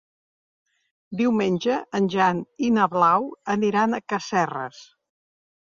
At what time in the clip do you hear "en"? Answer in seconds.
1.99-2.09